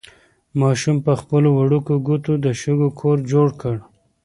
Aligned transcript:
ماشوم 0.59 0.97
په 1.05 1.13
خپلو 1.21 1.49
وړوکو 1.53 1.93
ګوتو 2.07 2.33
د 2.45 2.45
شګو 2.61 2.89
کور 2.99 3.17
جوړ 3.31 3.47
کړ. 3.61 3.75